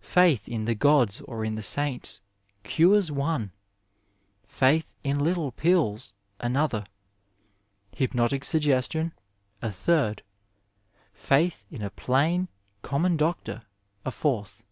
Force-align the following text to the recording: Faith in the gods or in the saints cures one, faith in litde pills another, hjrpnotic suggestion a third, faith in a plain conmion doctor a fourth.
Faith 0.00 0.48
in 0.48 0.64
the 0.64 0.74
gods 0.74 1.20
or 1.28 1.44
in 1.44 1.54
the 1.54 1.60
saints 1.60 2.22
cures 2.64 3.12
one, 3.12 3.52
faith 4.42 4.96
in 5.04 5.18
litde 5.18 5.54
pills 5.56 6.14
another, 6.40 6.86
hjrpnotic 7.98 8.42
suggestion 8.42 9.12
a 9.60 9.70
third, 9.70 10.22
faith 11.12 11.66
in 11.70 11.82
a 11.82 11.90
plain 11.90 12.48
conmion 12.82 13.18
doctor 13.18 13.64
a 14.02 14.10
fourth. 14.10 14.64